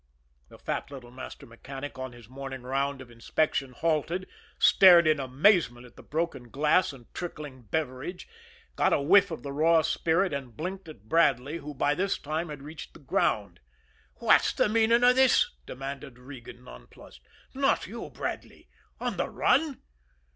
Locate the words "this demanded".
15.17-16.17